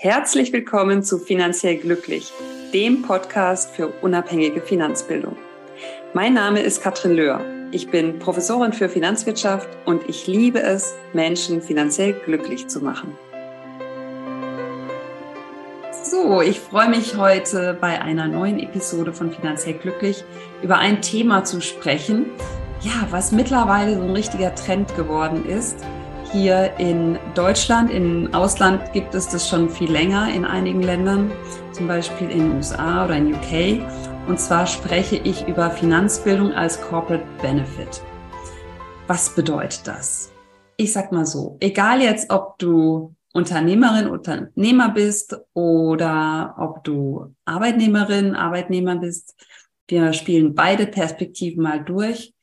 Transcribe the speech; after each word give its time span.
Herzlich 0.00 0.52
willkommen 0.52 1.02
zu 1.02 1.18
Finanziell 1.18 1.76
Glücklich, 1.76 2.30
dem 2.72 3.02
Podcast 3.02 3.74
für 3.74 3.88
unabhängige 3.88 4.60
Finanzbildung. 4.60 5.36
Mein 6.14 6.34
Name 6.34 6.60
ist 6.60 6.84
Katrin 6.84 7.16
Löhr. 7.16 7.44
Ich 7.72 7.90
bin 7.90 8.20
Professorin 8.20 8.72
für 8.72 8.88
Finanzwirtschaft 8.88 9.68
und 9.86 10.08
ich 10.08 10.28
liebe 10.28 10.62
es, 10.62 10.94
Menschen 11.14 11.60
finanziell 11.60 12.12
glücklich 12.12 12.68
zu 12.68 12.80
machen. 12.80 13.18
So, 16.04 16.42
ich 16.42 16.60
freue 16.60 16.90
mich 16.90 17.16
heute 17.16 17.76
bei 17.80 18.00
einer 18.00 18.28
neuen 18.28 18.60
Episode 18.60 19.12
von 19.12 19.32
Finanziell 19.32 19.78
Glücklich 19.78 20.22
über 20.62 20.78
ein 20.78 21.02
Thema 21.02 21.42
zu 21.42 21.60
sprechen, 21.60 22.26
ja, 22.82 23.08
was 23.10 23.32
mittlerweile 23.32 23.96
so 23.96 24.02
ein 24.02 24.10
richtiger 24.10 24.54
Trend 24.54 24.94
geworden 24.94 25.44
ist 25.44 25.84
hier 26.32 26.74
in 26.78 27.18
Deutschland. 27.34 27.90
Im 27.90 28.32
Ausland 28.34 28.92
gibt 28.92 29.14
es 29.14 29.28
das 29.28 29.48
schon 29.48 29.70
viel 29.70 29.90
länger 29.90 30.32
in 30.32 30.44
einigen 30.44 30.82
Ländern, 30.82 31.30
zum 31.72 31.88
Beispiel 31.88 32.30
in 32.30 32.38
den 32.40 32.56
USA 32.56 33.04
oder 33.04 33.16
in 33.16 33.34
UK. 33.34 33.82
Und 34.28 34.38
zwar 34.38 34.66
spreche 34.66 35.16
ich 35.16 35.46
über 35.48 35.70
Finanzbildung 35.70 36.52
als 36.52 36.80
Corporate 36.80 37.24
Benefit. 37.40 38.02
Was 39.06 39.34
bedeutet 39.34 39.86
das? 39.86 40.32
Ich 40.76 40.92
sag 40.92 41.12
mal 41.12 41.26
so, 41.26 41.56
egal 41.60 42.02
jetzt, 42.02 42.30
ob 42.30 42.58
du 42.58 43.14
Unternehmerin, 43.32 44.08
Unternehmer 44.08 44.90
bist 44.90 45.36
oder 45.54 46.54
ob 46.58 46.84
du 46.84 47.34
Arbeitnehmerin, 47.44 48.34
Arbeitnehmer 48.34 48.96
bist, 48.96 49.34
wir 49.88 50.12
spielen 50.12 50.54
beide 50.54 50.86
Perspektiven 50.86 51.62
mal 51.62 51.82
durch. 51.82 52.34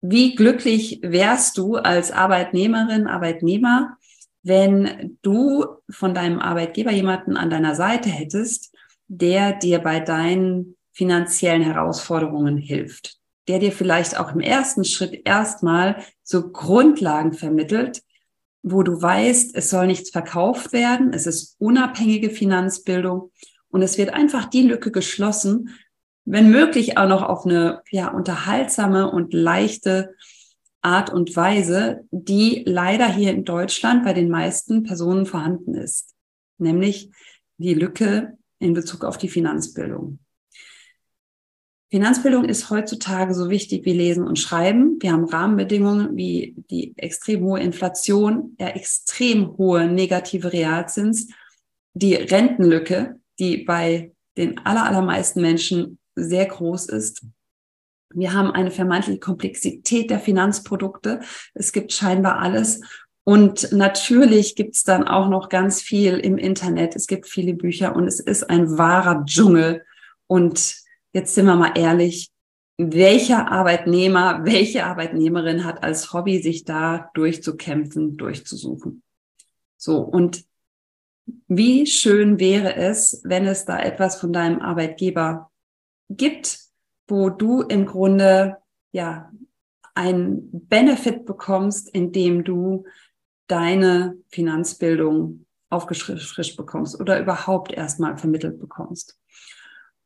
Wie 0.00 0.34
glücklich 0.34 1.00
wärst 1.02 1.58
du 1.58 1.76
als 1.76 2.12
Arbeitnehmerin, 2.12 3.06
Arbeitnehmer, 3.06 3.96
wenn 4.42 5.18
du 5.22 5.66
von 5.90 6.14
deinem 6.14 6.38
Arbeitgeber 6.38 6.92
jemanden 6.92 7.36
an 7.36 7.50
deiner 7.50 7.74
Seite 7.74 8.08
hättest, 8.08 8.72
der 9.08 9.52
dir 9.52 9.80
bei 9.80 10.00
deinen 10.00 10.76
finanziellen 10.92 11.62
Herausforderungen 11.62 12.56
hilft, 12.56 13.18
der 13.48 13.58
dir 13.58 13.72
vielleicht 13.72 14.18
auch 14.18 14.32
im 14.32 14.40
ersten 14.40 14.84
Schritt 14.84 15.22
erstmal 15.24 16.02
so 16.22 16.50
Grundlagen 16.50 17.32
vermittelt, 17.32 18.02
wo 18.62 18.82
du 18.82 19.00
weißt, 19.00 19.54
es 19.54 19.70
soll 19.70 19.86
nichts 19.86 20.10
verkauft 20.10 20.72
werden, 20.72 21.12
es 21.12 21.26
ist 21.26 21.56
unabhängige 21.58 22.30
Finanzbildung 22.30 23.30
und 23.68 23.82
es 23.82 23.98
wird 23.98 24.10
einfach 24.10 24.46
die 24.46 24.62
Lücke 24.62 24.90
geschlossen, 24.90 25.70
wenn 26.26 26.50
möglich 26.50 26.98
auch 26.98 27.08
noch 27.08 27.22
auf 27.22 27.46
eine 27.46 27.82
ja, 27.90 28.08
unterhaltsame 28.08 29.10
und 29.10 29.32
leichte 29.32 30.14
Art 30.82 31.10
und 31.10 31.34
Weise, 31.34 32.04
die 32.10 32.64
leider 32.66 33.08
hier 33.08 33.30
in 33.30 33.44
Deutschland 33.44 34.04
bei 34.04 34.12
den 34.12 34.28
meisten 34.28 34.82
Personen 34.82 35.24
vorhanden 35.24 35.74
ist, 35.74 36.14
nämlich 36.58 37.10
die 37.58 37.74
Lücke 37.74 38.36
in 38.58 38.74
Bezug 38.74 39.04
auf 39.04 39.18
die 39.18 39.28
Finanzbildung. 39.28 40.18
Finanzbildung 41.90 42.44
ist 42.44 42.70
heutzutage 42.70 43.32
so 43.32 43.48
wichtig 43.48 43.84
wie 43.84 43.92
Lesen 43.92 44.26
und 44.26 44.40
Schreiben. 44.40 44.98
Wir 45.00 45.12
haben 45.12 45.24
Rahmenbedingungen 45.24 46.16
wie 46.16 46.56
die 46.70 46.92
extrem 46.98 47.42
hohe 47.42 47.60
Inflation, 47.60 48.56
der 48.58 48.74
extrem 48.74 49.56
hohe 49.56 49.86
negative 49.86 50.52
Realzins, 50.52 51.28
die 51.94 52.14
Rentenlücke, 52.14 53.20
die 53.38 53.58
bei 53.58 54.12
den 54.36 54.58
allermeisten 54.66 55.40
Menschen 55.40 55.98
sehr 56.16 56.46
groß 56.46 56.86
ist. 56.86 57.24
Wir 58.14 58.32
haben 58.32 58.50
eine 58.50 58.70
vermeintliche 58.70 59.20
Komplexität 59.20 60.10
der 60.10 60.20
Finanzprodukte. 60.20 61.20
Es 61.54 61.72
gibt 61.72 61.92
scheinbar 61.92 62.38
alles. 62.38 62.80
Und 63.24 63.72
natürlich 63.72 64.54
gibt 64.54 64.76
es 64.76 64.84
dann 64.84 65.06
auch 65.06 65.28
noch 65.28 65.48
ganz 65.48 65.82
viel 65.82 66.18
im 66.18 66.38
Internet. 66.38 66.94
Es 66.94 67.06
gibt 67.06 67.26
viele 67.26 67.54
Bücher 67.54 67.94
und 67.94 68.06
es 68.06 68.20
ist 68.20 68.48
ein 68.48 68.78
wahrer 68.78 69.24
Dschungel. 69.24 69.84
Und 70.28 70.76
jetzt 71.12 71.34
sind 71.34 71.46
wir 71.46 71.56
mal 71.56 71.72
ehrlich, 71.76 72.30
welcher 72.78 73.50
Arbeitnehmer, 73.50 74.44
welche 74.44 74.84
Arbeitnehmerin 74.84 75.64
hat 75.64 75.82
als 75.82 76.12
Hobby, 76.12 76.40
sich 76.40 76.64
da 76.64 77.10
durchzukämpfen, 77.14 78.16
durchzusuchen? 78.16 79.02
So, 79.76 79.98
und 79.98 80.44
wie 81.48 81.86
schön 81.86 82.38
wäre 82.38 82.76
es, 82.76 83.22
wenn 83.24 83.46
es 83.46 83.64
da 83.64 83.80
etwas 83.80 84.20
von 84.20 84.32
deinem 84.32 84.60
Arbeitgeber 84.60 85.50
gibt, 86.08 86.60
wo 87.08 87.30
du 87.30 87.62
im 87.62 87.86
Grunde 87.86 88.56
ja 88.92 89.30
ein 89.94 90.50
Benefit 90.52 91.24
bekommst, 91.24 91.88
indem 91.88 92.44
du 92.44 92.84
deine 93.46 94.16
Finanzbildung 94.28 95.46
aufgefrischt 95.70 96.56
bekommst 96.56 97.00
oder 97.00 97.20
überhaupt 97.20 97.72
erstmal 97.72 98.16
vermittelt 98.16 98.58
bekommst. 98.58 99.18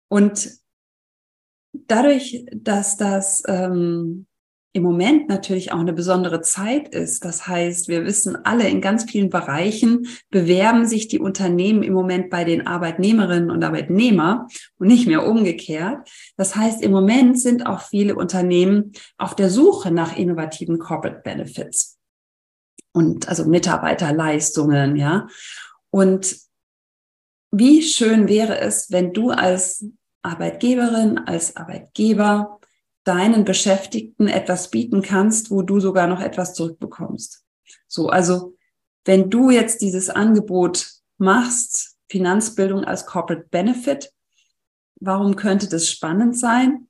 Und 0.08 0.50
dadurch, 1.72 2.44
dass 2.52 2.96
das 2.96 3.42
ähm, 3.46 4.26
im 4.72 4.84
Moment 4.84 5.28
natürlich 5.28 5.72
auch 5.72 5.80
eine 5.80 5.92
besondere 5.92 6.42
Zeit 6.42 6.88
ist. 6.94 7.24
Das 7.24 7.48
heißt, 7.48 7.88
wir 7.88 8.04
wissen 8.04 8.36
alle, 8.44 8.68
in 8.68 8.80
ganz 8.80 9.04
vielen 9.10 9.28
Bereichen 9.28 10.06
bewerben 10.30 10.86
sich 10.86 11.08
die 11.08 11.18
Unternehmen 11.18 11.82
im 11.82 11.92
Moment 11.92 12.30
bei 12.30 12.44
den 12.44 12.66
Arbeitnehmerinnen 12.66 13.50
und 13.50 13.64
Arbeitnehmer 13.64 14.46
und 14.78 14.86
nicht 14.86 15.08
mehr 15.08 15.26
umgekehrt. 15.26 16.08
Das 16.36 16.54
heißt, 16.54 16.82
im 16.82 16.92
Moment 16.92 17.40
sind 17.40 17.66
auch 17.66 17.80
viele 17.80 18.14
Unternehmen 18.14 18.92
auf 19.18 19.34
der 19.34 19.50
Suche 19.50 19.90
nach 19.90 20.16
innovativen 20.16 20.78
Corporate 20.78 21.22
Benefits 21.24 21.98
und 22.92 23.28
also 23.28 23.46
Mitarbeiterleistungen, 23.46 24.94
ja. 24.94 25.26
Und 25.90 26.36
wie 27.50 27.82
schön 27.82 28.28
wäre 28.28 28.60
es, 28.60 28.92
wenn 28.92 29.12
du 29.12 29.30
als 29.30 29.84
Arbeitgeberin, 30.22 31.18
als 31.18 31.56
Arbeitgeber 31.56 32.59
deinen 33.04 33.44
Beschäftigten 33.44 34.28
etwas 34.28 34.70
bieten 34.70 35.02
kannst, 35.02 35.50
wo 35.50 35.62
du 35.62 35.80
sogar 35.80 36.06
noch 36.06 36.20
etwas 36.20 36.54
zurückbekommst. 36.54 37.44
So, 37.88 38.08
also 38.08 38.56
wenn 39.04 39.30
du 39.30 39.50
jetzt 39.50 39.80
dieses 39.80 40.10
Angebot 40.10 40.86
machst, 41.18 41.96
Finanzbildung 42.08 42.84
als 42.84 43.06
Corporate 43.06 43.46
Benefit, 43.50 44.12
warum 45.00 45.36
könnte 45.36 45.68
das 45.68 45.88
spannend 45.88 46.38
sein? 46.38 46.88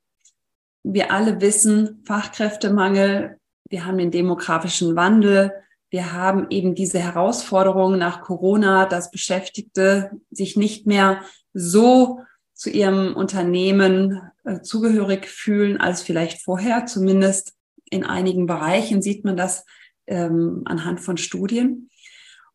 Wir 0.82 1.12
alle 1.12 1.40
wissen, 1.40 2.02
Fachkräftemangel, 2.06 3.38
wir 3.68 3.86
haben 3.86 3.98
den 3.98 4.10
demografischen 4.10 4.96
Wandel, 4.96 5.52
wir 5.90 6.12
haben 6.12 6.46
eben 6.50 6.74
diese 6.74 6.98
Herausforderungen 6.98 7.98
nach 7.98 8.22
Corona, 8.22 8.86
dass 8.86 9.10
Beschäftigte 9.10 10.10
sich 10.30 10.56
nicht 10.56 10.86
mehr 10.86 11.22
so 11.52 12.20
zu 12.60 12.68
ihrem 12.68 13.16
Unternehmen 13.16 14.20
äh, 14.44 14.60
zugehörig 14.60 15.26
fühlen 15.26 15.78
als 15.78 16.02
vielleicht 16.02 16.42
vorher. 16.42 16.84
Zumindest 16.84 17.54
in 17.90 18.04
einigen 18.04 18.44
Bereichen 18.44 19.00
sieht 19.00 19.24
man 19.24 19.38
das 19.38 19.64
ähm, 20.06 20.60
anhand 20.66 21.00
von 21.00 21.16
Studien. 21.16 21.88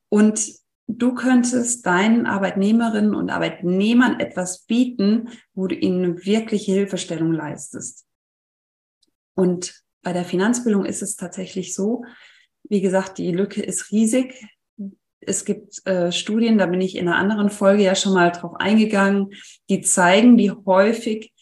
Und 0.07 0.47
du 0.85 1.15
könntest 1.15 1.87
deinen 1.87 2.27
Arbeitnehmerinnen 2.27 3.15
und 3.15 3.31
Arbeitnehmern 3.31 4.19
etwas 4.19 4.67
bieten, 4.67 5.29
wo 5.55 5.65
du 5.65 5.73
ihnen 5.73 6.23
wirkliche 6.23 6.73
Hilfestellung 6.73 7.33
leistest. 7.33 8.05
Und 9.33 9.81
bei 10.03 10.13
der 10.13 10.23
Finanzbildung 10.23 10.85
ist 10.85 11.01
es 11.01 11.15
tatsächlich 11.15 11.73
so, 11.73 12.05
wie 12.69 12.81
gesagt, 12.81 13.17
die 13.17 13.31
Lücke 13.31 13.63
ist 13.63 13.91
riesig. 13.91 14.35
Es 15.19 15.45
gibt 15.45 15.85
äh, 15.87 16.11
Studien, 16.11 16.57
da 16.57 16.65
bin 16.65 16.81
ich 16.81 16.95
in 16.95 17.07
einer 17.07 17.17
anderen 17.17 17.49
Folge 17.49 17.83
ja 17.83 17.95
schon 17.95 18.13
mal 18.13 18.31
drauf 18.31 18.53
eingegangen, 18.55 19.31
die 19.69 19.81
zeigen, 19.81 20.37
wie 20.37 20.51
häufig 20.51 21.33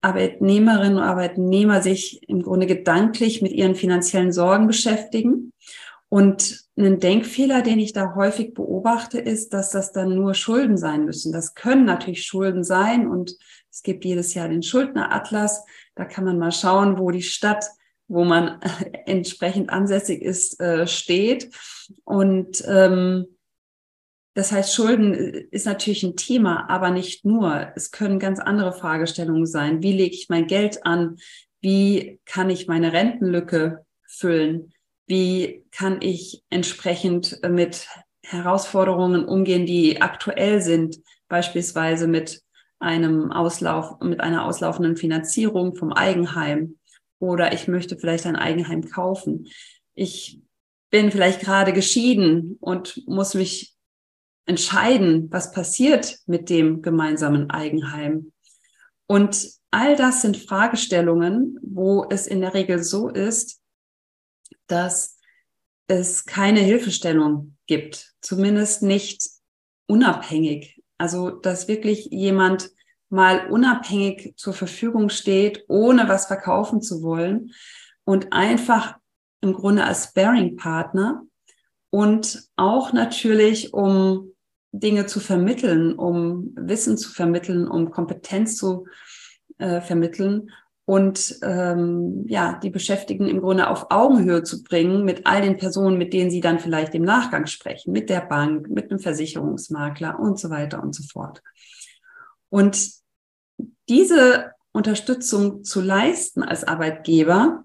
Arbeitnehmerinnen 0.00 0.98
und 0.98 1.02
Arbeitnehmer 1.02 1.82
sich 1.82 2.20
im 2.28 2.42
Grunde 2.42 2.66
gedanklich 2.66 3.42
mit 3.42 3.52
ihren 3.52 3.74
finanziellen 3.74 4.32
Sorgen 4.32 4.66
beschäftigen. 4.66 5.52
Und 6.08 6.64
ein 6.76 7.00
Denkfehler, 7.00 7.62
den 7.62 7.80
ich 7.80 7.92
da 7.92 8.14
häufig 8.14 8.54
beobachte, 8.54 9.18
ist, 9.18 9.52
dass 9.52 9.70
das 9.70 9.92
dann 9.92 10.14
nur 10.14 10.34
Schulden 10.34 10.76
sein 10.76 11.04
müssen. 11.04 11.32
Das 11.32 11.54
können 11.54 11.84
natürlich 11.84 12.24
Schulden 12.24 12.62
sein 12.62 13.08
und 13.08 13.36
es 13.70 13.82
gibt 13.82 14.04
jedes 14.04 14.34
Jahr 14.34 14.48
den 14.48 14.62
Schuldneratlas. 14.62 15.64
Da 15.96 16.04
kann 16.04 16.24
man 16.24 16.38
mal 16.38 16.52
schauen, 16.52 16.98
wo 16.98 17.10
die 17.10 17.22
Stadt 17.22 17.64
wo 18.08 18.24
man 18.24 18.60
entsprechend 19.06 19.70
ansässig 19.70 20.22
ist, 20.22 20.60
äh, 20.60 20.86
steht. 20.86 21.50
Und 22.04 22.64
ähm, 22.66 23.26
das 24.34 24.52
heißt, 24.52 24.74
Schulden 24.74 25.14
ist 25.14 25.64
natürlich 25.64 26.02
ein 26.02 26.16
Thema, 26.16 26.68
aber 26.68 26.90
nicht 26.90 27.24
nur. 27.24 27.72
Es 27.74 27.90
können 27.90 28.18
ganz 28.18 28.38
andere 28.38 28.72
Fragestellungen 28.72 29.46
sein. 29.46 29.82
Wie 29.82 29.92
lege 29.92 30.14
ich 30.14 30.28
mein 30.28 30.46
Geld 30.46 30.84
an? 30.84 31.16
Wie 31.62 32.20
kann 32.26 32.50
ich 32.50 32.68
meine 32.68 32.92
Rentenlücke 32.92 33.86
füllen? 34.06 34.74
Wie 35.06 35.64
kann 35.70 36.02
ich 36.02 36.42
entsprechend 36.50 37.40
mit 37.48 37.88
Herausforderungen 38.22 39.24
umgehen, 39.24 39.64
die 39.66 40.02
aktuell 40.02 40.60
sind, 40.60 40.98
beispielsweise 41.28 42.06
mit 42.06 42.42
einem 42.78 43.32
Auslauf, 43.32 44.00
mit 44.00 44.20
einer 44.20 44.44
auslaufenden 44.44 44.96
Finanzierung 44.96 45.76
vom 45.76 45.92
Eigenheim 45.92 46.75
oder 47.18 47.52
ich 47.52 47.68
möchte 47.68 47.96
vielleicht 47.96 48.26
ein 48.26 48.36
Eigenheim 48.36 48.88
kaufen. 48.88 49.48
Ich 49.94 50.40
bin 50.90 51.10
vielleicht 51.10 51.40
gerade 51.40 51.72
geschieden 51.72 52.56
und 52.60 53.02
muss 53.06 53.34
mich 53.34 53.74
entscheiden, 54.46 55.30
was 55.30 55.52
passiert 55.52 56.18
mit 56.26 56.50
dem 56.50 56.82
gemeinsamen 56.82 57.50
Eigenheim. 57.50 58.32
Und 59.06 59.48
all 59.70 59.96
das 59.96 60.22
sind 60.22 60.36
Fragestellungen, 60.36 61.58
wo 61.62 62.06
es 62.08 62.26
in 62.26 62.40
der 62.40 62.54
Regel 62.54 62.82
so 62.82 63.08
ist, 63.08 63.60
dass 64.66 65.18
es 65.88 66.24
keine 66.24 66.60
Hilfestellung 66.60 67.56
gibt, 67.66 68.14
zumindest 68.20 68.82
nicht 68.82 69.28
unabhängig. 69.86 70.82
Also, 70.98 71.30
dass 71.30 71.68
wirklich 71.68 72.06
jemand 72.10 72.70
mal 73.16 73.48
unabhängig 73.50 74.34
zur 74.36 74.52
Verfügung 74.52 75.08
steht, 75.08 75.64
ohne 75.66 76.08
was 76.08 76.26
verkaufen 76.26 76.80
zu 76.80 77.02
wollen 77.02 77.52
und 78.04 78.32
einfach 78.32 78.98
im 79.40 79.52
Grunde 79.52 79.84
als 79.84 80.04
Sparing-Partner 80.04 81.22
und 81.90 82.44
auch 82.56 82.92
natürlich, 82.92 83.74
um 83.74 84.32
Dinge 84.70 85.06
zu 85.06 85.18
vermitteln, 85.18 85.94
um 85.94 86.52
Wissen 86.56 86.98
zu 86.98 87.10
vermitteln, 87.10 87.66
um 87.66 87.90
Kompetenz 87.90 88.56
zu 88.56 88.86
äh, 89.58 89.80
vermitteln 89.80 90.50
und 90.84 91.38
ähm, 91.42 92.24
ja, 92.28 92.60
die 92.62 92.70
Beschäftigten 92.70 93.26
im 93.26 93.40
Grunde 93.40 93.68
auf 93.68 93.90
Augenhöhe 93.90 94.44
zu 94.44 94.62
bringen 94.62 95.04
mit 95.04 95.26
all 95.26 95.42
den 95.42 95.56
Personen, 95.56 95.98
mit 95.98 96.12
denen 96.12 96.30
sie 96.30 96.40
dann 96.40 96.60
vielleicht 96.60 96.94
im 96.94 97.02
Nachgang 97.02 97.46
sprechen, 97.46 97.92
mit 97.92 98.08
der 98.08 98.20
Bank, 98.20 98.68
mit 98.68 98.90
einem 98.90 99.00
Versicherungsmakler 99.00 100.20
und 100.20 100.38
so 100.38 100.48
weiter 100.50 100.82
und 100.82 100.94
so 100.94 101.02
fort. 101.02 101.42
Und 102.50 102.96
diese 103.88 104.52
Unterstützung 104.72 105.64
zu 105.64 105.80
leisten 105.80 106.42
als 106.42 106.64
Arbeitgeber, 106.64 107.64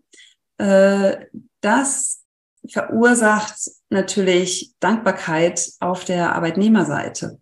äh, 0.58 1.26
das 1.62 2.24
verursacht 2.68 3.56
natürlich 3.90 4.74
Dankbarkeit 4.80 5.72
auf 5.80 6.06
der 6.06 6.36
Arbeitnehmerseite, 6.36 7.40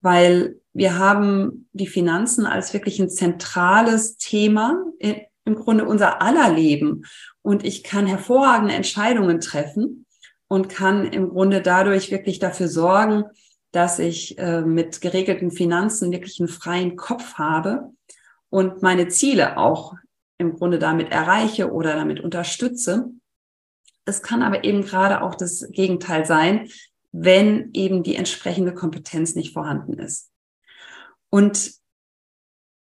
weil 0.00 0.60
wir 0.72 0.98
haben 0.98 1.68
die 1.72 1.86
Finanzen 1.86 2.46
als 2.46 2.74
wirklich 2.74 2.98
ein 3.00 3.10
zentrales 3.10 4.16
Thema 4.16 4.84
in, 4.98 5.16
im 5.44 5.54
Grunde 5.54 5.86
unser 5.86 6.20
aller 6.20 6.52
Leben. 6.52 7.04
Und 7.42 7.64
ich 7.64 7.82
kann 7.82 8.06
hervorragende 8.06 8.74
Entscheidungen 8.74 9.40
treffen 9.40 10.06
und 10.48 10.68
kann 10.68 11.06
im 11.06 11.30
Grunde 11.30 11.62
dadurch 11.62 12.10
wirklich 12.10 12.38
dafür 12.38 12.68
sorgen, 12.68 13.24
dass 13.72 13.98
ich 13.98 14.38
äh, 14.38 14.62
mit 14.62 15.00
geregelten 15.00 15.50
Finanzen 15.50 16.12
wirklich 16.12 16.40
einen 16.40 16.48
freien 16.48 16.96
Kopf 16.96 17.34
habe 17.34 17.92
und 18.50 18.82
meine 18.82 19.08
Ziele 19.08 19.56
auch 19.58 19.94
im 20.38 20.54
Grunde 20.54 20.78
damit 20.78 21.10
erreiche 21.10 21.72
oder 21.72 21.94
damit 21.94 22.20
unterstütze. 22.20 23.10
Es 24.04 24.22
kann 24.22 24.42
aber 24.42 24.64
eben 24.64 24.82
gerade 24.82 25.22
auch 25.22 25.34
das 25.34 25.68
Gegenteil 25.70 26.24
sein, 26.24 26.68
wenn 27.12 27.70
eben 27.74 28.02
die 28.02 28.16
entsprechende 28.16 28.72
Kompetenz 28.72 29.34
nicht 29.34 29.52
vorhanden 29.52 29.94
ist. 29.94 30.30
Und 31.30 31.72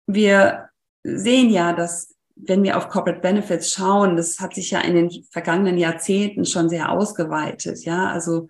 wir 0.07 0.69
sehen 1.03 1.49
ja, 1.49 1.73
dass 1.73 2.15
wenn 2.35 2.63
wir 2.63 2.77
auf 2.77 2.89
Corporate 2.89 3.21
Benefits 3.21 3.71
schauen, 3.71 4.15
das 4.15 4.39
hat 4.39 4.55
sich 4.55 4.71
ja 4.71 4.81
in 4.81 4.95
den 4.95 5.23
vergangenen 5.31 5.77
Jahrzehnten 5.77 6.45
schon 6.45 6.69
sehr 6.69 6.91
ausgeweitet. 6.91 7.83
Ja, 7.85 8.09
also 8.09 8.47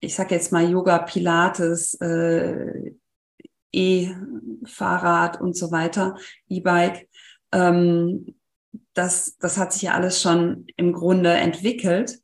ich 0.00 0.14
sage 0.14 0.34
jetzt 0.34 0.52
mal 0.52 0.68
Yoga, 0.68 0.98
Pilates, 0.98 1.94
äh, 2.00 2.92
E-Fahrrad 3.74 5.40
und 5.40 5.56
so 5.56 5.70
weiter, 5.70 6.16
E-Bike. 6.48 7.08
Ähm, 7.52 8.34
das, 8.94 9.36
das 9.38 9.58
hat 9.58 9.72
sich 9.72 9.82
ja 9.82 9.94
alles 9.94 10.20
schon 10.22 10.66
im 10.76 10.92
Grunde 10.92 11.32
entwickelt. 11.32 12.18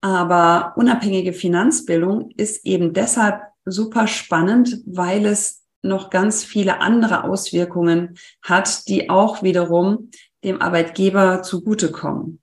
Aber 0.00 0.74
unabhängige 0.76 1.32
Finanzbildung 1.32 2.30
ist 2.36 2.66
eben 2.66 2.92
deshalb 2.92 3.40
super 3.64 4.06
spannend, 4.06 4.82
weil 4.84 5.24
es 5.24 5.64
noch 5.82 6.10
ganz 6.10 6.44
viele 6.44 6.80
andere 6.80 7.24
Auswirkungen 7.24 8.18
hat, 8.42 8.88
die 8.88 9.08
auch 9.08 9.42
wiederum 9.42 10.10
dem 10.42 10.60
Arbeitgeber 10.60 11.42
zugutekommen. 11.42 12.40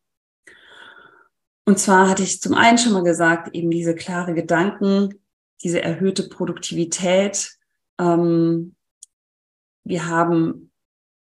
Und 1.65 1.79
zwar 1.79 2.09
hatte 2.09 2.23
ich 2.23 2.41
zum 2.41 2.53
einen 2.53 2.77
schon 2.77 2.93
mal 2.93 3.03
gesagt, 3.03 3.55
eben 3.55 3.69
diese 3.69 3.95
klare 3.95 4.33
Gedanken, 4.33 5.21
diese 5.63 5.81
erhöhte 5.81 6.27
Produktivität. 6.27 7.57
Ähm, 8.01 8.75
wir 9.83 10.07
haben 10.07 10.71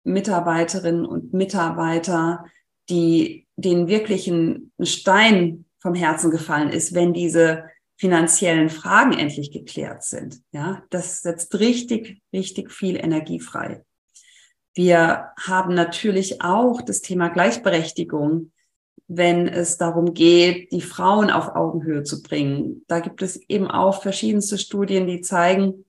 Mitarbeiterinnen 0.04 1.04
und 1.04 1.34
Mitarbeiter, 1.34 2.44
die 2.88 3.46
denen 3.56 3.88
wirklich 3.88 4.28
ein 4.28 4.72
Stein 4.80 5.64
vom 5.80 5.94
Herzen 5.94 6.30
gefallen 6.30 6.70
ist, 6.70 6.94
wenn 6.94 7.12
diese 7.12 7.64
finanziellen 7.96 8.70
Fragen 8.70 9.12
endlich 9.12 9.50
geklärt 9.50 10.04
sind. 10.04 10.40
Ja, 10.52 10.82
das 10.90 11.20
setzt 11.20 11.58
richtig, 11.58 12.22
richtig 12.32 12.70
viel 12.70 12.96
Energie 12.96 13.40
frei. 13.40 13.84
Wir 14.74 15.30
haben 15.44 15.74
natürlich 15.74 16.40
auch 16.40 16.80
das 16.80 17.02
Thema 17.02 17.28
Gleichberechtigung 17.28 18.52
wenn 19.08 19.48
es 19.48 19.78
darum 19.78 20.12
geht, 20.12 20.70
die 20.70 20.82
Frauen 20.82 21.30
auf 21.30 21.56
Augenhöhe 21.56 22.02
zu 22.02 22.22
bringen. 22.22 22.84
Da 22.88 23.00
gibt 23.00 23.22
es 23.22 23.40
eben 23.48 23.66
auch 23.66 24.02
verschiedenste 24.02 24.58
Studien, 24.58 25.06
die 25.06 25.22
zeigen, 25.22 25.86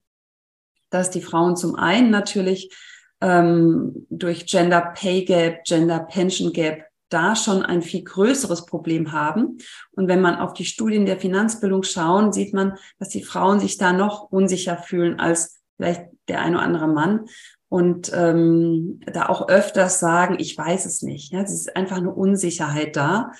dass 0.89 1.09
die 1.09 1.21
Frauen 1.21 1.55
zum 1.55 1.75
einen 1.75 2.09
natürlich 2.09 2.75
ähm, 3.21 4.05
durch 4.09 4.45
Gender 4.45 4.93
Pay 4.95 5.25
Gap, 5.25 5.63
Gender 5.65 5.99
Pension 5.99 6.53
Gap 6.53 6.85
da 7.09 7.35
schon 7.35 7.63
ein 7.63 7.81
viel 7.81 8.03
größeres 8.03 8.65
Problem 8.65 9.11
haben. 9.11 9.57
Und 9.91 10.07
wenn 10.07 10.21
man 10.21 10.35
auf 10.35 10.53
die 10.53 10.65
Studien 10.65 11.05
der 11.05 11.19
Finanzbildung 11.19 11.83
schauen, 11.83 12.31
sieht 12.31 12.53
man, 12.53 12.77
dass 12.99 13.09
die 13.09 13.23
Frauen 13.23 13.59
sich 13.59 13.77
da 13.77 13.93
noch 13.93 14.31
unsicher 14.31 14.77
fühlen 14.77 15.19
als 15.19 15.55
vielleicht 15.75 16.03
der 16.27 16.41
eine 16.41 16.57
oder 16.57 16.65
andere 16.65 16.87
Mann 16.87 17.25
und 17.69 18.11
ähm, 18.13 18.99
da 19.05 19.27
auch 19.27 19.47
öfters 19.47 19.99
sagen, 19.99 20.37
ich 20.39 20.57
weiß 20.57 20.85
es 20.85 21.01
nicht. 21.01 21.31
Ja, 21.31 21.41
es 21.41 21.51
ist 21.51 21.75
einfach 21.75 21.97
eine 21.97 22.13
Unsicherheit 22.13 22.95
da, 22.95 23.31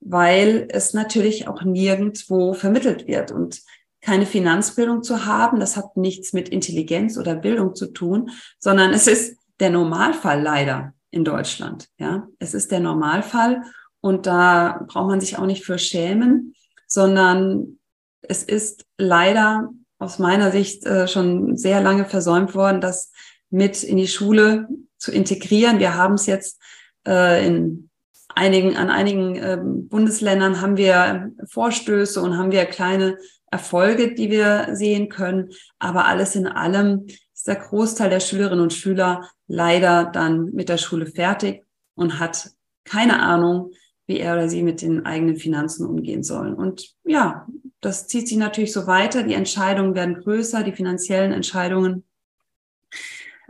weil 0.00 0.68
es 0.70 0.94
natürlich 0.94 1.48
auch 1.48 1.62
nirgendwo 1.62 2.52
vermittelt 2.52 3.06
wird 3.06 3.32
und 3.32 3.60
keine 4.08 4.24
Finanzbildung 4.24 5.02
zu 5.02 5.26
haben, 5.26 5.60
das 5.60 5.76
hat 5.76 5.98
nichts 5.98 6.32
mit 6.32 6.48
Intelligenz 6.48 7.18
oder 7.18 7.34
Bildung 7.34 7.74
zu 7.74 7.92
tun, 7.92 8.30
sondern 8.58 8.94
es 8.94 9.06
ist 9.06 9.36
der 9.60 9.68
Normalfall 9.68 10.40
leider 10.40 10.94
in 11.10 11.26
Deutschland. 11.26 11.88
Ja, 11.98 12.26
es 12.38 12.54
ist 12.54 12.70
der 12.70 12.80
Normalfall 12.80 13.62
und 14.00 14.24
da 14.24 14.86
braucht 14.88 15.08
man 15.08 15.20
sich 15.20 15.36
auch 15.36 15.44
nicht 15.44 15.62
für 15.62 15.78
schämen, 15.78 16.54
sondern 16.86 17.78
es 18.22 18.42
ist 18.42 18.86
leider 18.96 19.68
aus 19.98 20.18
meiner 20.18 20.52
Sicht 20.52 20.86
äh, 20.86 21.06
schon 21.06 21.58
sehr 21.58 21.82
lange 21.82 22.06
versäumt 22.06 22.54
worden, 22.54 22.80
dass 22.80 23.12
mit 23.50 23.82
in 23.82 23.98
die 23.98 24.08
Schule 24.08 24.68
zu 24.96 25.12
integrieren. 25.12 25.80
Wir 25.80 25.96
haben 25.96 26.14
es 26.14 26.24
jetzt 26.24 26.62
äh, 27.06 27.46
in 27.46 27.90
einigen, 28.34 28.74
an 28.78 28.88
einigen 28.88 29.36
äh, 29.36 29.58
Bundesländern 29.62 30.62
haben 30.62 30.78
wir 30.78 31.30
Vorstöße 31.50 32.22
und 32.22 32.38
haben 32.38 32.52
wir 32.52 32.64
kleine 32.64 33.18
Erfolge, 33.50 34.14
die 34.14 34.30
wir 34.30 34.68
sehen 34.72 35.08
können. 35.08 35.50
Aber 35.78 36.06
alles 36.06 36.36
in 36.36 36.46
allem 36.46 37.06
ist 37.34 37.46
der 37.46 37.56
Großteil 37.56 38.10
der 38.10 38.20
Schülerinnen 38.20 38.62
und 38.62 38.72
Schüler 38.72 39.28
leider 39.46 40.06
dann 40.06 40.52
mit 40.52 40.68
der 40.68 40.78
Schule 40.78 41.06
fertig 41.06 41.64
und 41.94 42.18
hat 42.18 42.50
keine 42.84 43.20
Ahnung, 43.22 43.72
wie 44.06 44.18
er 44.18 44.34
oder 44.34 44.48
sie 44.48 44.62
mit 44.62 44.82
den 44.82 45.04
eigenen 45.04 45.36
Finanzen 45.36 45.86
umgehen 45.86 46.22
sollen. 46.22 46.54
Und 46.54 46.94
ja, 47.04 47.46
das 47.80 48.06
zieht 48.08 48.26
sich 48.26 48.38
natürlich 48.38 48.72
so 48.72 48.86
weiter. 48.86 49.22
Die 49.22 49.34
Entscheidungen 49.34 49.94
werden 49.94 50.20
größer, 50.20 50.62
die 50.62 50.72
finanziellen 50.72 51.32
Entscheidungen 51.32 52.04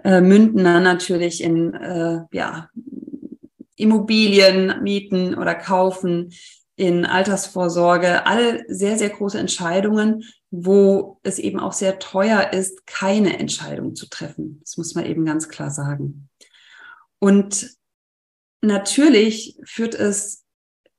äh, 0.05 0.21
münden 0.21 0.65
dann 0.65 0.83
natürlich 0.83 1.43
in 1.43 1.75
äh, 1.75 2.25
ja, 2.33 2.69
Immobilien 3.77 4.83
mieten 4.83 5.35
oder 5.35 5.55
kaufen, 5.55 6.33
in 6.79 7.05
Altersvorsorge, 7.05 8.25
alle 8.25 8.65
sehr, 8.69 8.97
sehr 8.99 9.11
große 9.11 9.37
Entscheidungen, 9.37 10.23
wo 10.53 11.19
es 11.25 11.41
eben 11.41 11.59
auch 11.59 11.73
sehr 11.73 11.99
teuer 11.99 12.53
ist, 12.53 12.87
keine 12.87 13.37
Entscheidung 13.41 13.97
zu 13.97 14.09
treffen. 14.09 14.61
Das 14.61 14.77
muss 14.77 14.95
man 14.95 15.05
eben 15.05 15.25
ganz 15.25 15.49
klar 15.49 15.73
sagen. 15.73 16.29
Und 17.19 17.77
natürlich 18.63 19.59
führt 19.65 19.97
es 19.97 20.45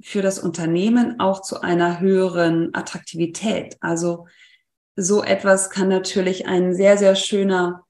für 0.02 0.22
das 0.22 0.38
Unternehmen 0.38 1.18
auch 1.22 1.42
zu 1.42 1.62
einer 1.62 2.02
höheren 2.02 2.76
Attraktivität. 2.76 3.78
Also 3.80 4.28
so 4.98 5.24
etwas 5.24 5.70
kann 5.70 5.88
natürlich 5.88 6.46
ein 6.46 6.76
sehr, 6.76 6.98
sehr 6.98 7.16
schöner 7.16 7.86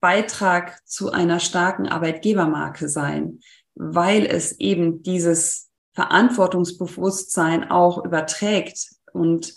Beitrag 0.00 0.80
zu 0.88 1.12
einer 1.12 1.38
starken 1.38 1.86
Arbeitgebermarke 1.86 2.88
sein, 2.88 3.38
weil 3.76 4.26
es 4.26 4.58
eben 4.58 5.04
dieses 5.04 5.67
Verantwortungsbewusstsein 5.98 7.72
auch 7.72 8.04
überträgt 8.04 8.90
und 9.12 9.52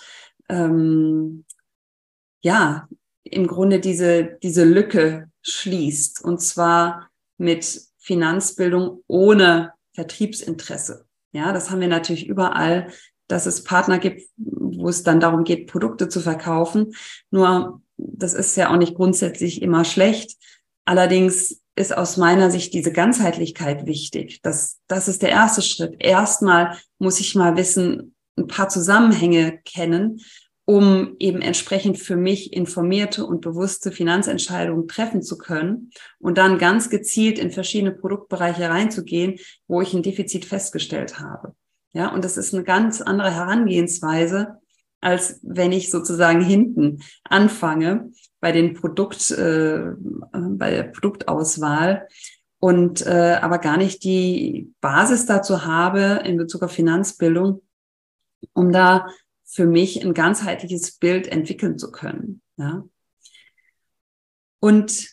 ähm, 0.49 1.45
ja, 2.41 2.89
im 3.23 3.45
Grunde 3.45 3.79
diese, 3.79 4.39
diese 4.41 4.63
Lücke 4.63 5.29
schließt 5.43 6.23
und 6.23 6.41
zwar 6.41 7.11
mit 7.37 7.81
Finanzbildung 7.99 9.03
ohne 9.05 9.73
Vertriebsinteresse. 9.93 11.05
Ja, 11.31 11.53
das 11.53 11.69
haben 11.69 11.81
wir 11.81 11.87
natürlich 11.87 12.25
überall 12.27 12.91
dass 13.31 13.45
es 13.45 13.63
Partner 13.63 13.97
gibt, 13.97 14.29
wo 14.35 14.89
es 14.89 15.03
dann 15.03 15.21
darum 15.21 15.45
geht, 15.45 15.67
Produkte 15.67 16.09
zu 16.09 16.19
verkaufen. 16.19 16.93
Nur 17.29 17.81
das 17.95 18.33
ist 18.33 18.57
ja 18.57 18.69
auch 18.69 18.77
nicht 18.77 18.95
grundsätzlich 18.95 19.61
immer 19.61 19.85
schlecht. 19.85 20.37
Allerdings 20.83 21.60
ist 21.75 21.95
aus 21.95 22.17
meiner 22.17 22.51
Sicht 22.51 22.73
diese 22.73 22.91
Ganzheitlichkeit 22.91 23.85
wichtig. 23.85 24.41
Das, 24.41 24.79
das 24.87 25.07
ist 25.07 25.21
der 25.21 25.29
erste 25.29 25.61
Schritt. 25.61 25.95
Erstmal 25.99 26.77
muss 26.99 27.19
ich 27.19 27.35
mal 27.35 27.55
wissen, 27.55 28.15
ein 28.37 28.47
paar 28.47 28.69
Zusammenhänge 28.69 29.59
kennen, 29.63 30.19
um 30.65 31.15
eben 31.19 31.41
entsprechend 31.41 31.97
für 31.97 32.15
mich 32.15 32.53
informierte 32.53 33.25
und 33.25 33.41
bewusste 33.41 33.91
Finanzentscheidungen 33.91 34.87
treffen 34.87 35.21
zu 35.21 35.37
können 35.37 35.91
und 36.19 36.37
dann 36.37 36.59
ganz 36.59 36.89
gezielt 36.89 37.39
in 37.39 37.51
verschiedene 37.51 37.91
Produktbereiche 37.91 38.69
reinzugehen, 38.69 39.39
wo 39.67 39.81
ich 39.81 39.93
ein 39.93 40.03
Defizit 40.03 40.45
festgestellt 40.45 41.19
habe. 41.19 41.55
Ja, 41.93 42.13
und 42.13 42.23
das 42.23 42.37
ist 42.37 42.53
eine 42.53 42.63
ganz 42.63 43.01
andere 43.01 43.33
Herangehensweise, 43.33 44.59
als 45.01 45.39
wenn 45.41 45.71
ich 45.71 45.89
sozusagen 45.89 46.41
hinten 46.41 47.01
anfange 47.23 48.11
bei 48.41 48.51
den 48.51 48.73
Produkt, 48.73 49.31
äh, 49.31 49.93
bei 50.33 50.71
der 50.71 50.83
Produktauswahl 50.83 52.07
und 52.59 53.05
äh, 53.05 53.37
aber 53.41 53.59
gar 53.59 53.77
nicht 53.77 54.03
die 54.03 54.73
Basis 54.81 55.25
dazu 55.25 55.63
habe 55.65 56.21
in 56.25 56.37
Bezug 56.37 56.63
auf 56.63 56.71
Finanzbildung, 56.71 57.61
um 58.53 58.71
da 58.71 59.07
für 59.45 59.65
mich 59.65 60.03
ein 60.03 60.13
ganzheitliches 60.13 60.97
Bild 60.97 61.27
entwickeln 61.27 61.77
zu 61.77 61.91
können. 61.91 62.41
Ja. 62.57 62.83
Und 64.59 65.09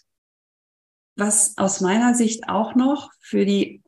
was 1.16 1.56
aus 1.58 1.80
meiner 1.80 2.14
Sicht 2.14 2.48
auch 2.48 2.74
noch 2.74 3.10
für 3.20 3.44
die 3.44 3.82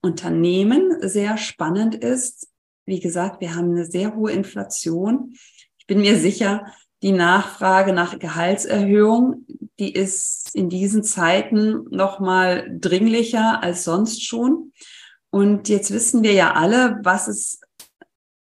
Unternehmen 0.00 0.96
sehr 1.00 1.38
spannend 1.38 1.94
ist, 1.94 2.48
wie 2.84 3.00
gesagt, 3.00 3.40
wir 3.40 3.54
haben 3.54 3.70
eine 3.70 3.84
sehr 3.84 4.14
hohe 4.14 4.30
Inflation. 4.30 5.34
Ich 5.78 5.86
bin 5.86 6.00
mir 6.00 6.18
sicher, 6.18 6.66
die 7.02 7.12
Nachfrage 7.12 7.92
nach 7.92 8.18
Gehaltserhöhung, 8.18 9.46
die 9.78 9.92
ist 9.92 10.54
in 10.54 10.68
diesen 10.68 11.02
Zeiten 11.02 11.84
noch 11.90 12.20
mal 12.20 12.66
dringlicher 12.78 13.62
als 13.62 13.84
sonst 13.84 14.24
schon. 14.24 14.72
Und 15.30 15.68
jetzt 15.68 15.92
wissen 15.92 16.22
wir 16.22 16.32
ja 16.32 16.54
alle, 16.54 16.98
was 17.02 17.28
es 17.28 17.60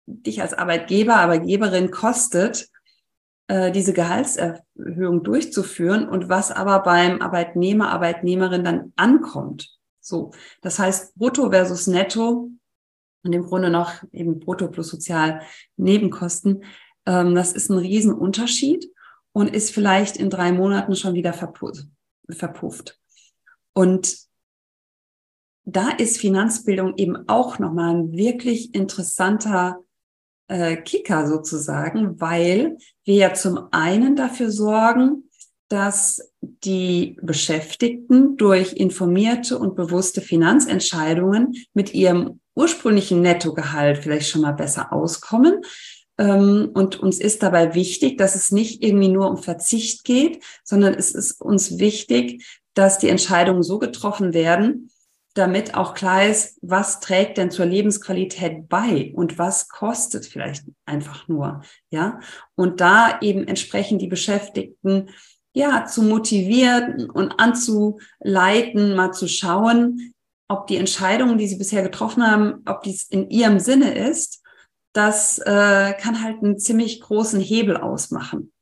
dich 0.07 0.43
als 0.43 0.55
Arbeitgeber, 0.55 1.17
Arbeitgeberin 1.17 1.91
kostet, 1.91 2.69
äh, 3.47 3.71
diese 3.71 3.93
Gehaltserhöhung 3.93 5.23
durchzuführen 5.23 6.09
und 6.09 6.29
was 6.29 6.51
aber 6.51 6.81
beim 6.81 7.23
Arbeitnehmer, 7.23 7.91
Arbeitnehmerin 7.91 8.65
dann 8.65 8.93
ankommt. 8.97 9.77
So, 10.01 10.33
das 10.63 10.79
heißt 10.79 11.17
Brutto 11.17 11.51
versus 11.51 11.87
Netto 11.87 12.51
und 13.23 13.33
im 13.33 13.45
Grunde 13.45 13.71
noch 13.71 14.03
eben 14.13 14.41
Brutto 14.41 14.69
plus 14.69 14.89
Sozialnebenkosten. 14.89 16.65
Ähm, 17.11 17.35
das 17.35 17.53
ist 17.53 17.71
ein 17.71 17.79
Riesenunterschied 17.79 18.89
und 19.33 19.55
ist 19.55 19.73
vielleicht 19.73 20.17
in 20.17 20.31
drei 20.31 20.53
Monaten 20.53 20.95
schon 20.95 21.15
wieder 21.15 21.33
verpufft. 21.33 22.99
Und 23.73 24.17
da 25.65 25.91
ist 25.91 26.19
Finanzbildung 26.19 26.95
eben 26.97 27.29
auch 27.29 27.59
nochmal 27.59 27.95
ein 27.95 28.13
wirklich 28.13 28.75
interessanter 28.75 29.81
äh, 30.49 30.77
Kicker 30.77 31.27
sozusagen, 31.27 32.21
weil 32.21 32.79
wir 33.05 33.15
ja 33.15 33.35
zum 33.35 33.69
einen 33.73 34.15
dafür 34.17 34.51
sorgen, 34.51 35.29
dass 35.69 36.33
die 36.41 37.17
Beschäftigten 37.23 38.37
durch 38.37 38.73
informierte 38.73 39.59
und 39.59 39.77
bewusste 39.77 40.21
Finanzentscheidungen 40.21 41.55
mit 41.75 41.95
ihrem 41.95 42.41
ursprünglichen 42.57 43.21
Nettogehalt 43.21 43.99
vielleicht 43.99 44.29
schon 44.29 44.43
mal 44.43 44.53
besser 44.53 44.93
auskommen. 44.93 45.63
Ähm, 46.21 46.71
und 46.75 47.01
uns 47.01 47.19
ist 47.19 47.43
dabei 47.43 47.75
wichtig, 47.75 48.19
dass 48.19 48.35
es 48.35 48.53
nicht 48.53 48.85
irgendwie 48.85 49.09
nur 49.09 49.31
um 49.31 49.39
Verzicht 49.39 50.05
geht, 50.05 50.45
sondern 50.63 50.93
es 50.95 51.13
ist 51.13 51.41
uns 51.41 51.79
wichtig, 51.79 52.61
dass 52.75 52.99
die 52.99 53.09
Entscheidungen 53.09 53.63
so 53.63 53.79
getroffen 53.79 54.35
werden, 54.35 54.91
damit 55.35 55.75
auch 55.75 55.95
klar 55.95 56.27
ist, 56.27 56.59
was 56.61 57.01
trägt 57.01 57.39
denn 57.39 57.51
zur 57.51 57.65
Lebensqualität 57.65 58.69
bei 58.69 59.13
und 59.15 59.39
was 59.39 59.69
kostet 59.69 60.27
vielleicht 60.27 60.65
einfach 60.85 61.27
nur, 61.27 61.63
ja? 61.91 62.21
Und 62.55 62.81
da 62.81 63.19
eben 63.23 63.49
entsprechend 63.49 64.03
die 64.03 64.09
Beschäftigten 64.09 65.09
ja 65.55 65.87
zu 65.87 66.03
motivieren 66.03 67.09
und 67.09 67.33
anzuleiten, 67.39 68.95
mal 68.95 69.13
zu 69.13 69.27
schauen, 69.27 70.13
ob 70.49 70.67
die 70.67 70.77
Entscheidungen, 70.77 71.39
die 71.39 71.47
sie 71.47 71.57
bisher 71.57 71.83
getroffen 71.83 72.27
haben, 72.27 72.63
ob 72.67 72.83
dies 72.83 73.05
in 73.05 73.31
ihrem 73.31 73.59
Sinne 73.59 73.95
ist, 73.95 74.43
das 74.93 75.39
äh, 75.39 75.93
kann 75.95 76.23
halt 76.23 76.43
einen 76.43 76.59
ziemlich 76.59 77.01
großen 77.01 77.41
Hebel 77.41 77.77
ausmachen. 77.77 78.53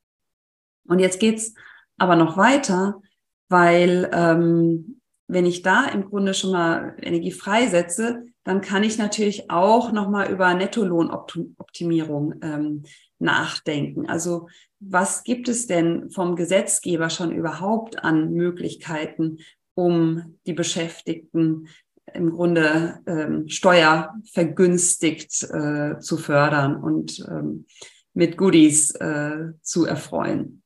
Und 0.87 0.99
jetzt 0.99 1.21
geht's 1.21 1.55
aber 1.97 2.17
noch 2.17 2.37
weiter, 2.37 3.01
weil 3.49 4.11
ähm, 4.13 5.01
wenn 5.27 5.47
ich 5.47 5.63
da 5.63 5.85
im 5.87 6.09
Grunde 6.09 6.35
schon 6.35 6.53
mal 6.53 6.97
Energie 7.01 7.33
freisetze, 7.33 8.25
dann 8.45 8.61
kann 8.63 8.83
ich 8.83 8.97
natürlich 8.97 9.51
auch 9.51 9.93
nochmal 9.93 10.31
über 10.31 10.55
Nettolohnoptimierung 10.55 12.35
ähm, 12.43 12.83
nachdenken. 13.19 14.09
Also 14.09 14.49
was 14.81 15.25
gibt 15.25 15.49
es 15.49 15.67
denn 15.67 16.11
vom 16.11 16.35
Gesetzgeber 16.37 17.11
schon 17.11 17.31
überhaupt 17.31 18.03
an 18.03 18.33
Möglichkeiten, 18.33 19.39
um 19.75 20.39
die 20.47 20.55
Beschäftigten 20.55 21.69
im 22.15 22.31
Grunde 22.31 23.01
ähm, 23.07 23.49
steuervergünstigt 23.49 25.45
äh, 25.45 25.99
zu 26.01 26.17
fördern 26.17 26.77
und 26.77 27.19
ähm, 27.29 27.67
mit 28.15 28.37
Goodies 28.37 28.91
äh, 28.93 29.53
zu 29.63 29.85
erfreuen. 29.85 30.63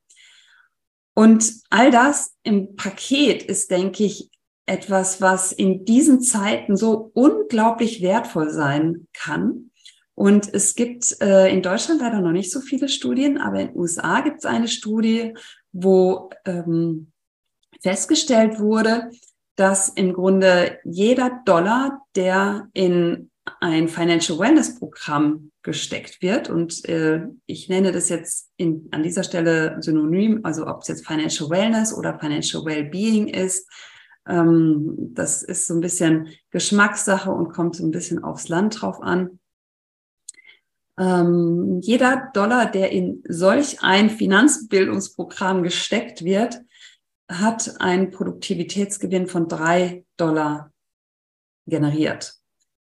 Und 1.14 1.52
all 1.70 1.90
das 1.90 2.34
im 2.42 2.75
Paket 2.76 3.42
ist, 3.42 3.70
denke 3.70 4.04
ich, 4.04 4.30
etwas, 4.66 5.20
was 5.20 5.52
in 5.52 5.84
diesen 5.84 6.22
Zeiten 6.22 6.76
so 6.76 7.11
unglaublich 7.14 8.00
wertvoll 8.00 8.50
sein 8.50 9.08
kann. 9.12 9.70
Und 10.14 10.52
es 10.52 10.75
gibt 10.75 11.20
äh, 11.20 11.52
in 11.52 11.62
Deutschland 11.62 12.00
leider 12.00 12.20
noch 12.20 12.32
nicht 12.32 12.52
so 12.52 12.61
viele 12.61 12.88
Studien, 12.88 13.38
aber 13.38 13.61
in 13.61 13.68
den 13.68 13.76
USA 13.76 14.20
gibt 14.20 14.38
es 14.38 14.44
eine 14.44 14.68
Studie, 14.68 15.34
wo 15.72 16.30
ähm, 16.44 17.12
festgestellt 17.82 18.61
wurde, 18.61 19.11
dass 19.56 19.88
im 19.88 20.12
Grunde 20.12 20.78
jeder 20.85 21.42
Dollar, 21.44 22.02
der 22.16 22.68
in 22.73 23.30
ein 23.61 23.88
Financial 23.88 24.38
Wellness 24.38 24.78
Programm 24.78 25.50
gesteckt 25.62 26.23
wird. 26.23 26.49
Und 26.49 26.88
äh, 26.88 27.26
ich 27.47 27.68
nenne 27.68 27.92
das 27.92 28.09
jetzt 28.09 28.50
in, 28.56 28.88
an 28.92 29.02
dieser 29.02 29.25
Stelle 29.25 29.76
synonym, 29.80 30.40
also 30.44 30.66
ob 30.66 30.82
es 30.82 30.88
jetzt 30.88 31.06
Financial 31.06 31.50
Wellness 31.50 31.92
oder 31.92 32.18
Financial 32.18 32.64
Wellbeing 32.64 33.28
ist, 33.28 33.68
ähm, 34.28 34.94
das 35.14 35.42
ist 35.42 35.66
so 35.66 35.75
ein 35.75 35.80
bisschen 35.80 36.28
Geschmackssache 36.50 37.30
und 37.30 37.52
kommt 37.52 37.76
so 37.76 37.85
ein 37.85 37.90
bisschen 37.90 38.23
aufs 38.23 38.49
Land 38.49 38.80
drauf 38.80 39.02
an. 39.02 39.40
Ähm, 40.99 41.80
jeder 41.80 42.30
Dollar, 42.35 42.71
der 42.71 42.92
in 42.92 43.23
solch 43.26 43.82
ein 43.82 44.11
Finanzbildungsprogramm 44.11 45.62
gesteckt 45.62 46.23
wird, 46.25 46.61
hat 47.29 47.81
einen 47.81 48.11
Produktivitätsgewinn 48.11 49.26
von 49.26 49.49
drei 49.49 50.05
Dollar 50.17 50.73
generiert. 51.67 52.35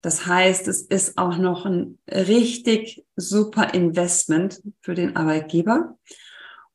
Das 0.01 0.25
heißt, 0.25 0.67
es 0.67 0.81
ist 0.81 1.17
auch 1.17 1.37
noch 1.37 1.65
ein 1.65 1.97
richtig 2.09 3.05
super 3.15 3.73
Investment 3.73 4.61
für 4.81 4.95
den 4.95 5.15
Arbeitgeber. 5.15 5.97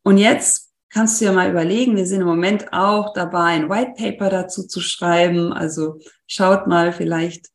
Und 0.03 0.17
jetzt 0.17 0.73
kannst 0.89 1.21
du 1.21 1.27
ja 1.27 1.33
mal 1.33 1.51
überlegen, 1.51 1.97
wir 1.97 2.07
sind 2.07 2.23
im 2.23 2.27
Moment 2.27 2.73
auch 2.73 3.13
dabei, 3.13 3.51
ein 3.51 3.69
White 3.69 3.93
Paper 3.99 4.31
dazu 4.31 4.67
zu 4.67 4.81
schreiben. 4.81 5.53
Also 5.53 5.99
schaut 6.27 6.67
mal, 6.67 6.93
vielleicht 6.93 7.49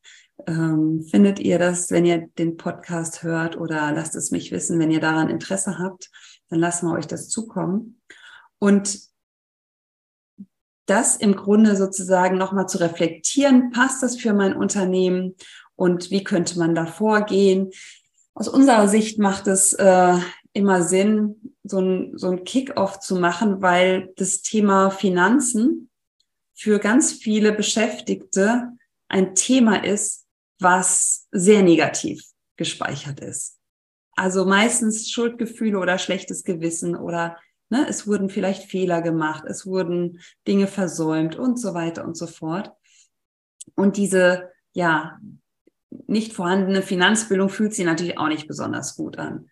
ähm, 0.46 1.02
findet 1.10 1.40
ihr 1.40 1.58
das, 1.58 1.90
wenn 1.90 2.04
ihr 2.04 2.28
den 2.38 2.56
Podcast 2.56 3.24
hört 3.24 3.56
oder 3.56 3.90
lasst 3.92 4.14
es 4.14 4.30
mich 4.30 4.52
wissen, 4.52 4.78
wenn 4.78 4.92
ihr 4.92 5.00
daran 5.00 5.28
Interesse 5.28 5.78
habt, 5.78 6.10
dann 6.50 6.60
lassen 6.60 6.86
wir 6.88 6.94
euch 6.94 7.06
das 7.06 7.28
zukommen. 7.28 8.00
Und 8.60 9.00
das 10.86 11.16
im 11.16 11.36
Grunde 11.36 11.76
sozusagen 11.76 12.36
nochmal 12.36 12.68
zu 12.68 12.78
reflektieren, 12.78 13.70
passt 13.70 14.02
das 14.02 14.16
für 14.16 14.34
mein 14.34 14.54
Unternehmen 14.54 15.34
und 15.76 16.10
wie 16.10 16.24
könnte 16.24 16.58
man 16.58 16.74
da 16.74 16.86
vorgehen? 16.86 17.70
Aus 18.34 18.48
unserer 18.48 18.88
Sicht 18.88 19.18
macht 19.18 19.46
es 19.46 19.72
äh, 19.74 20.14
immer 20.52 20.82
Sinn, 20.82 21.56
so 21.62 21.80
ein, 21.80 22.12
so 22.16 22.30
ein 22.30 22.44
Kick-off 22.44 23.00
zu 23.00 23.16
machen, 23.16 23.62
weil 23.62 24.12
das 24.16 24.42
Thema 24.42 24.90
Finanzen 24.90 25.90
für 26.54 26.78
ganz 26.78 27.12
viele 27.12 27.52
Beschäftigte 27.52 28.70
ein 29.08 29.34
Thema 29.34 29.84
ist, 29.84 30.26
was 30.58 31.26
sehr 31.32 31.62
negativ 31.62 32.22
gespeichert 32.56 33.20
ist. 33.20 33.58
Also 34.16 34.44
meistens 34.44 35.10
Schuldgefühle 35.10 35.78
oder 35.78 35.98
schlechtes 35.98 36.44
Gewissen 36.44 36.94
oder 36.94 37.36
ne, 37.70 37.86
es 37.88 38.06
wurden 38.06 38.28
vielleicht 38.28 38.70
Fehler 38.70 39.02
gemacht, 39.02 39.44
es 39.46 39.66
wurden 39.66 40.20
Dinge 40.46 40.66
versäumt 40.66 41.36
und 41.36 41.58
so 41.58 41.74
weiter 41.74 42.04
und 42.04 42.16
so 42.16 42.26
fort. 42.26 42.72
Und 43.74 43.96
diese, 43.96 44.50
ja, 44.72 45.18
nicht 46.06 46.32
vorhandene 46.32 46.82
Finanzbildung 46.82 47.48
fühlt 47.48 47.74
sich 47.74 47.84
natürlich 47.84 48.18
auch 48.18 48.28
nicht 48.28 48.46
besonders 48.46 48.96
gut 48.96 49.18
an. 49.18 49.48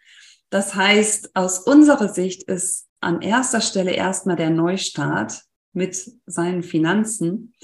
Das 0.50 0.74
heißt, 0.74 1.34
aus 1.34 1.60
unserer 1.60 2.08
Sicht 2.08 2.42
ist 2.42 2.88
an 3.00 3.22
erster 3.22 3.60
Stelle 3.60 3.92
erstmal 3.92 4.36
der 4.36 4.50
Neustart 4.50 5.42
mit 5.72 5.96
seinen 6.26 6.62
Finanzen. 6.62 7.54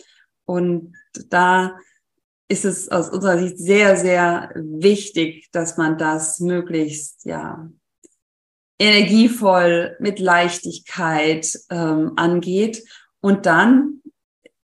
Und 0.46 0.94
da 1.28 1.76
ist 2.48 2.64
es 2.64 2.88
aus 2.90 3.10
unserer 3.10 3.38
Sicht 3.38 3.58
sehr, 3.58 3.96
sehr 3.96 4.50
wichtig, 4.54 5.48
dass 5.52 5.76
man 5.76 5.98
das 5.98 6.40
möglichst, 6.40 7.24
ja, 7.26 7.70
energievoll, 8.78 9.96
mit 9.98 10.20
Leichtigkeit 10.20 11.58
ähm, 11.70 12.12
angeht. 12.16 12.84
Und 13.20 13.46
dann, 13.46 14.00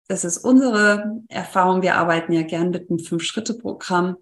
das 0.08 0.26
ist 0.26 0.40
unsere 0.40 1.22
Erfahrung, 1.30 1.82
wir 1.82 1.96
arbeiten 1.96 2.34
ja 2.34 2.42
gern 2.42 2.72
mit 2.72 2.90
einem 2.90 3.00
Fünf-Schritte-Programm, 3.00 4.18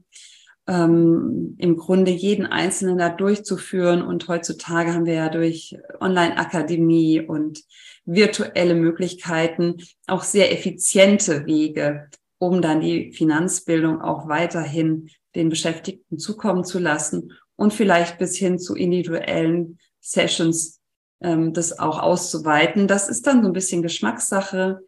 ähm, 0.67 1.55
im 1.58 1.77
Grunde 1.77 2.12
jeden 2.12 2.46
Einzelnen 2.46 3.00
da 3.00 3.10
durchzuführen. 3.10 4.03
Und 4.03 4.27
heutzutage 4.27 4.93
haben 4.93 5.08
wir 5.08 5.15
ja 5.15 5.29
durch 5.29 5.75
Online-Akademie 6.00 7.22
und 7.22 7.63
virtuelle 8.05 8.75
Möglichkeiten 8.75 9.77
auch 10.08 10.24
sehr 10.24 10.51
effiziente 10.51 11.48
Wege, 11.48 12.10
um 12.38 12.62
dann 12.62 12.81
die 12.81 13.12
Finanzbildung 13.12 14.01
auch 14.01 14.27
weiterhin 14.27 15.10
den 15.36 15.50
Beschäftigten 15.50 16.17
zukommen 16.17 16.63
zu 16.63 16.79
lassen 16.79 17.34
und 17.60 17.74
vielleicht 17.74 18.18
bis 18.18 18.38
hin 18.38 18.58
zu 18.58 18.74
individuellen 18.74 19.80
Sessions 20.00 20.80
ähm, 21.22 21.54
das 21.54 21.78
auch 21.78 22.00
auszuweiten. 22.00 22.88
Das 22.88 23.10
ist 23.10 23.28
dann 23.28 23.42
so 23.44 23.50
ein 23.50 23.54
bisschen 23.54 23.82
Geschmackssache 23.82 24.80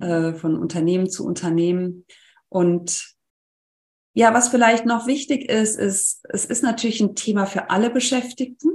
äh, 0.00 0.32
von 0.34 0.56
Unternehmen 0.56 1.10
zu 1.10 1.26
Unternehmen. 1.26 2.06
Und 2.48 3.16
ja, 4.14 4.32
was 4.32 4.48
vielleicht 4.48 4.86
noch 4.86 5.08
wichtig 5.08 5.48
ist, 5.50 5.76
ist, 5.76 6.20
es 6.28 6.44
ist 6.44 6.62
natürlich 6.62 7.00
ein 7.00 7.16
Thema 7.16 7.46
für 7.46 7.68
alle 7.68 7.90
Beschäftigten. 7.90 8.70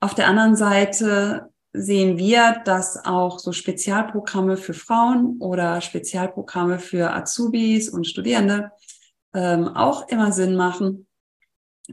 Auf 0.00 0.14
der 0.14 0.26
anderen 0.26 0.56
Seite 0.56 1.50
sehen 1.74 2.16
wir, 2.16 2.62
dass 2.64 3.04
auch 3.04 3.38
so 3.38 3.52
Spezialprogramme 3.52 4.56
für 4.56 4.74
Frauen 4.74 5.36
oder 5.38 5.82
Spezialprogramme 5.82 6.78
für 6.78 7.12
Azubis 7.12 7.90
und 7.90 8.06
Studierende 8.06 8.70
ähm, 9.34 9.68
auch 9.68 10.08
immer 10.08 10.32
Sinn 10.32 10.56
machen, 10.56 11.06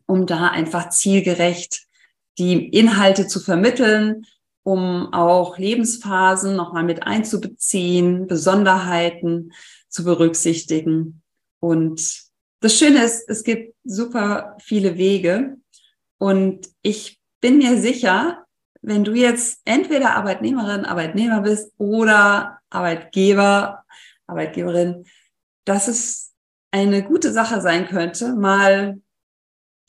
um 0.06 0.26
da 0.26 0.48
einfach 0.48 0.90
zielgerecht 0.90 1.88
die 2.38 2.70
Inhalte 2.70 3.28
zu 3.28 3.40
vermitteln, 3.40 4.26
um 4.64 5.12
auch 5.14 5.58
Lebensphasen 5.58 6.56
nochmal 6.56 6.84
mit 6.84 7.04
einzubeziehen, 7.04 8.28
Besonderheiten 8.28 9.52
zu 9.90 10.04
berücksichtigen. 10.04 11.22
Und 11.60 12.24
das 12.62 12.78
Schöne 12.78 13.04
ist, 13.04 13.28
es 13.28 13.44
gibt 13.44 13.76
super 13.84 14.56
viele 14.60 14.98
Wege. 14.98 15.58
Und 16.18 16.70
ich 16.84 17.20
bin 17.42 17.58
mir 17.58 17.78
sicher, 17.82 18.46
wenn 18.82 19.04
du 19.04 19.14
jetzt 19.14 19.62
entweder 19.66 20.16
Arbeitnehmerin, 20.16 20.86
Arbeitnehmer 20.86 21.42
bist 21.42 21.72
oder 21.78 22.60
Arbeitgeber, 22.70 23.84
Arbeitgeberin, 24.28 25.06
dass 25.66 25.88
es 25.88 26.34
eine 26.72 27.04
gute 27.04 27.32
Sache 27.34 27.62
sein 27.62 27.88
könnte, 27.88 28.36
mal 28.36 29.02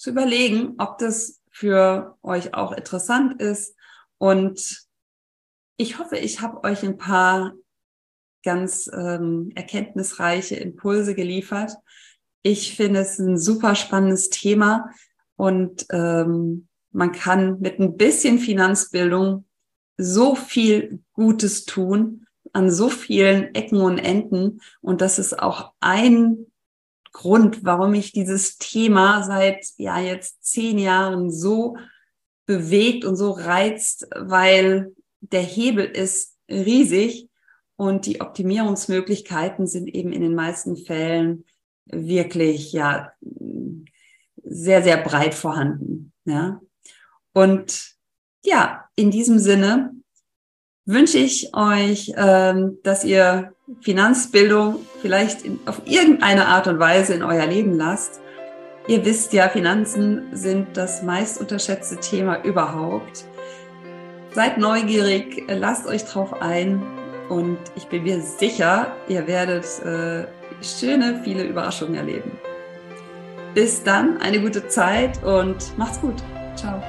zu 0.02 0.10
überlegen, 0.10 0.74
ob 0.78 0.98
das 0.98 1.40
für 1.52 2.18
euch 2.22 2.54
auch 2.54 2.72
interessant 2.72 3.40
ist. 3.40 3.76
Und 4.18 4.84
ich 5.76 6.00
hoffe, 6.00 6.16
ich 6.16 6.40
habe 6.40 6.64
euch 6.64 6.82
ein 6.82 6.98
paar 6.98 7.52
ganz 8.42 8.90
ähm, 8.92 9.52
erkenntnisreiche 9.54 10.56
Impulse 10.56 11.14
geliefert, 11.14 11.76
ich 12.42 12.74
finde 12.74 12.98
es 12.98 13.20
ein 13.20 13.38
super 13.38 13.76
spannendes 13.76 14.28
Thema 14.28 14.90
und 15.36 15.86
ähm, 15.92 16.66
man 16.90 17.12
kann 17.12 17.60
mit 17.60 17.78
ein 17.78 17.96
bisschen 17.96 18.40
Finanzbildung 18.40 19.44
so 19.96 20.34
viel 20.34 21.04
Gutes 21.12 21.64
tun 21.64 22.26
an 22.52 22.72
so 22.72 22.88
vielen 22.88 23.54
Ecken 23.54 23.80
und 23.80 23.98
Enden. 23.98 24.60
Und 24.80 25.00
das 25.00 25.20
ist 25.20 25.38
auch 25.38 25.72
ein 25.78 26.51
Grund, 27.12 27.64
warum 27.64 27.94
ich 27.94 28.12
dieses 28.12 28.58
Thema 28.58 29.22
seit 29.22 29.66
ja 29.76 30.00
jetzt 30.00 30.44
zehn 30.44 30.78
Jahren 30.78 31.30
so 31.30 31.76
bewegt 32.46 33.04
und 33.04 33.16
so 33.16 33.30
reizt, 33.30 34.06
weil 34.16 34.94
der 35.20 35.42
Hebel 35.42 35.84
ist 35.84 36.36
riesig 36.48 37.28
und 37.76 38.06
die 38.06 38.20
Optimierungsmöglichkeiten 38.20 39.66
sind 39.66 39.88
eben 39.88 40.12
in 40.12 40.22
den 40.22 40.34
meisten 40.34 40.76
Fällen 40.76 41.44
wirklich 41.86 42.72
ja 42.72 43.12
sehr, 44.42 44.82
sehr 44.82 44.96
breit 44.98 45.34
vorhanden. 45.34 46.12
Ja. 46.24 46.60
Und 47.32 47.94
ja, 48.44 48.88
in 48.96 49.10
diesem 49.10 49.38
Sinne 49.38 49.92
wünsche 50.84 51.18
ich 51.18 51.54
euch, 51.54 52.12
ähm, 52.16 52.78
dass 52.82 53.04
ihr 53.04 53.52
Finanzbildung 53.80 54.84
vielleicht 55.00 55.42
auf 55.66 55.82
irgendeine 55.84 56.46
Art 56.48 56.66
und 56.66 56.78
Weise 56.78 57.14
in 57.14 57.22
euer 57.22 57.46
Leben 57.46 57.76
lasst. 57.76 58.20
Ihr 58.88 59.04
wisst 59.04 59.32
ja, 59.32 59.48
Finanzen 59.48 60.24
sind 60.32 60.76
das 60.76 61.02
meist 61.02 61.40
unterschätzte 61.40 61.96
Thema 61.96 62.42
überhaupt. 62.44 63.24
Seid 64.34 64.58
neugierig, 64.58 65.44
lasst 65.48 65.86
euch 65.86 66.04
drauf 66.04 66.40
ein 66.40 66.82
und 67.28 67.58
ich 67.76 67.86
bin 67.86 68.02
mir 68.02 68.20
sicher, 68.20 68.96
ihr 69.08 69.26
werdet 69.26 69.64
äh, 69.84 70.26
schöne, 70.62 71.20
viele 71.22 71.44
Überraschungen 71.44 71.94
erleben. 71.94 72.32
Bis 73.54 73.82
dann, 73.82 74.20
eine 74.20 74.40
gute 74.40 74.66
Zeit 74.68 75.22
und 75.22 75.76
macht's 75.76 76.00
gut. 76.00 76.22
Ciao. 76.56 76.82